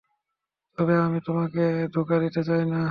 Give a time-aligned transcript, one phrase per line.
[0.77, 1.61] তবে আমি তোমাকে
[1.93, 2.79] ধোকা দিতে চাইনা।